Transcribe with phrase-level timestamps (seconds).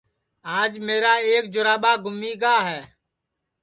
[0.59, 2.81] آج میرا ایک جُراٻا گُمی گا ہے